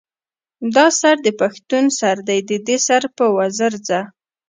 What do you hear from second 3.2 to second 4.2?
وزر څۀ